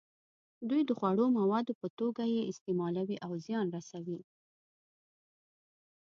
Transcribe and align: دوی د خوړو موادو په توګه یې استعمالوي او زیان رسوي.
دوی 0.69 0.81
د 0.85 0.91
خوړو 0.97 1.25
موادو 1.39 1.73
په 1.81 1.87
توګه 1.99 2.23
یې 2.33 2.47
استعمالوي 2.51 3.17
او 3.25 3.31
زیان 3.45 3.67
رسوي. 3.75 4.19